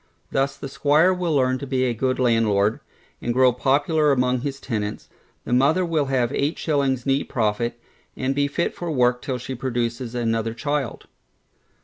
Thus 0.31 0.57
the 0.57 0.67
squire 0.67 1.13
will 1.13 1.35
learn 1.35 1.59
to 1.59 1.67
be 1.67 1.83
a 1.83 1.93
good 1.93 2.17
landlord, 2.17 2.79
and 3.21 3.35
grow 3.35 3.53
popular 3.53 4.11
among 4.11 4.41
his 4.41 4.59
tenants, 4.59 5.07
the 5.45 5.53
mother 5.53 5.85
will 5.85 6.05
have 6.05 6.31
eight 6.31 6.57
shillings 6.57 7.05
neat 7.05 7.29
profit, 7.29 7.79
and 8.17 8.33
be 8.33 8.47
fit 8.47 8.73
for 8.73 8.89
work 8.89 9.21
till 9.21 9.37
she 9.37 9.53
produces 9.53 10.15
another 10.15 10.55
child. 10.55 11.05